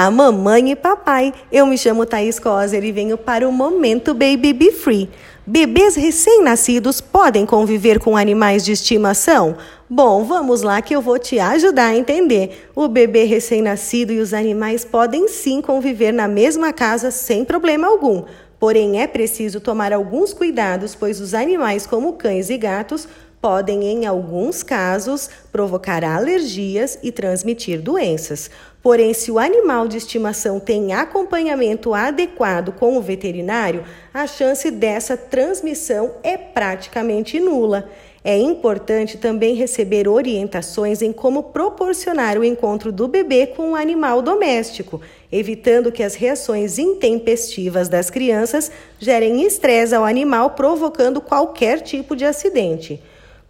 Olá, 0.00 0.10
mamãe 0.10 0.70
e 0.70 0.74
papai. 0.74 1.30
Eu 1.52 1.66
me 1.66 1.76
chamo 1.76 2.06
Thaís 2.06 2.38
Coser 2.38 2.82
e 2.82 2.90
venho 2.90 3.18
para 3.18 3.46
o 3.46 3.52
Momento 3.52 4.14
Baby 4.14 4.54
Be 4.54 4.72
Free. 4.72 5.10
Bebês 5.46 5.94
recém-nascidos 5.94 7.02
podem 7.02 7.44
conviver 7.44 7.98
com 7.98 8.16
animais 8.16 8.64
de 8.64 8.72
estimação? 8.72 9.58
Bom, 9.90 10.24
vamos 10.24 10.62
lá 10.62 10.80
que 10.80 10.96
eu 10.96 11.02
vou 11.02 11.18
te 11.18 11.38
ajudar 11.38 11.88
a 11.88 11.94
entender. 11.94 12.70
O 12.74 12.88
bebê 12.88 13.24
recém-nascido 13.24 14.10
e 14.10 14.20
os 14.20 14.32
animais 14.32 14.86
podem 14.86 15.28
sim 15.28 15.60
conviver 15.60 16.12
na 16.12 16.26
mesma 16.26 16.72
casa 16.72 17.10
sem 17.10 17.44
problema 17.44 17.86
algum. 17.86 18.24
Porém, 18.58 19.02
é 19.02 19.06
preciso 19.06 19.60
tomar 19.60 19.92
alguns 19.92 20.32
cuidados, 20.32 20.94
pois 20.94 21.20
os 21.20 21.34
animais, 21.34 21.86
como 21.86 22.14
cães 22.14 22.48
e 22.48 22.56
gatos, 22.56 23.06
podem, 23.40 23.84
em 23.84 24.06
alguns 24.06 24.62
casos, 24.62 25.30
provocar 25.50 26.04
alergias 26.04 26.98
e 27.02 27.10
transmitir 27.10 27.80
doenças. 27.80 28.50
Porém, 28.82 29.14
se 29.14 29.30
o 29.30 29.38
animal 29.38 29.88
de 29.88 29.96
estimação 29.96 30.60
tem 30.60 30.92
acompanhamento 30.92 31.94
adequado 31.94 32.72
com 32.72 32.96
o 32.96 33.02
veterinário, 33.02 33.84
a 34.12 34.26
chance 34.26 34.70
dessa 34.70 35.16
transmissão 35.16 36.12
é 36.22 36.36
praticamente 36.36 37.40
nula. 37.40 37.88
É 38.22 38.36
importante 38.36 39.16
também 39.16 39.54
receber 39.54 40.06
orientações 40.06 41.00
em 41.00 41.10
como 41.10 41.44
proporcionar 41.44 42.38
o 42.38 42.44
encontro 42.44 42.92
do 42.92 43.08
bebê 43.08 43.46
com 43.46 43.70
o 43.70 43.74
animal 43.74 44.20
doméstico, 44.20 45.00
evitando 45.32 45.90
que 45.90 46.02
as 46.02 46.14
reações 46.14 46.78
intempestivas 46.78 47.88
das 47.88 48.10
crianças 48.10 48.70
gerem 48.98 49.42
estresse 49.42 49.94
ao 49.94 50.04
animal, 50.04 50.50
provocando 50.50 51.18
qualquer 51.18 51.80
tipo 51.80 52.14
de 52.14 52.26
acidente. 52.26 53.00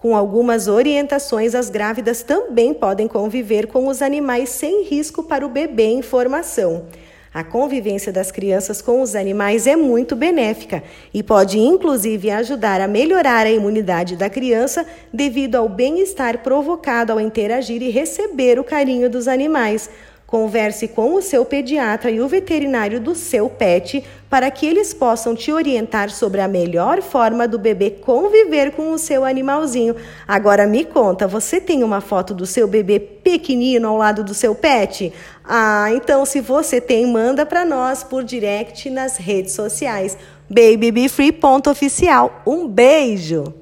Com 0.01 0.17
algumas 0.17 0.67
orientações, 0.67 1.55
as 1.55 1.69
grávidas 1.69 2.23
também 2.23 2.73
podem 2.73 3.07
conviver 3.07 3.67
com 3.67 3.87
os 3.87 4.01
animais 4.01 4.49
sem 4.49 4.85
risco 4.85 5.23
para 5.23 5.45
o 5.45 5.49
bebê 5.51 5.89
em 5.89 6.01
formação. 6.01 6.87
A 7.35 7.45
convivência 7.45 8.11
das 8.11 8.33
crianças 8.33 8.81
com 8.81 9.03
os 9.03 9.15
animais 9.15 9.67
é 9.67 9.77
muito 9.77 10.17
benéfica 10.17 10.83
e 11.13 11.23
pode 11.23 11.59
inclusive 11.59 12.31
ajudar 12.31 12.81
a 12.81 12.89
melhorar 12.89 13.45
a 13.45 13.51
imunidade 13.51 14.17
da 14.17 14.31
criança 14.31 14.87
devido 15.13 15.57
ao 15.57 15.69
bem-estar 15.69 16.39
provocado 16.39 17.13
ao 17.13 17.21
interagir 17.21 17.83
e 17.83 17.91
receber 17.91 18.59
o 18.59 18.65
carinho 18.65 19.11
dos 19.11 19.29
animais. 19.29 19.91
Converse 20.31 20.87
com 20.87 21.15
o 21.15 21.23
seu 21.23 21.45
pediatra 21.45 22.09
e 22.09 22.21
o 22.21 22.29
veterinário 22.29 23.01
do 23.01 23.17
seu 23.17 23.51
pet 23.51 24.05
para 24.31 24.49
que 24.49 24.65
eles 24.65 24.95
possam 24.95 25.35
te 25.35 25.51
orientar 25.51 26.09
sobre 26.09 26.41
a 26.41 26.47
melhor 26.47 27.03
forma 27.03 27.49
do 27.49 27.59
bebê 27.59 27.91
conviver 27.91 28.71
com 28.71 28.93
o 28.93 28.99
seu 28.99 29.25
animalzinho. 29.25 29.97
Agora 30.29 30.69
me 30.69 30.85
conta, 30.85 31.27
você 31.27 31.61
tem 31.61 31.83
uma 31.83 32.01
foto 32.01 32.33
do 32.33 32.47
seu 32.47 32.69
bebê 32.69 33.01
pequenino 33.01 33.89
ao 33.89 33.97
lado 33.97 34.23
do 34.23 34.33
seu 34.33 34.55
pet? 34.55 35.13
Ah, 35.45 35.89
então 35.93 36.25
se 36.25 36.41
você 36.41 36.81
tem, 36.81 37.09
manda 37.09 37.45
para 37.45 37.65
nós 37.65 38.05
por 38.05 38.23
direct 38.23 38.89
nas 38.89 39.17
redes 39.17 39.53
sociais. 39.53 40.17
BabyBeFree.oficial. 40.49 42.43
Um 42.47 42.69
beijo! 42.69 43.53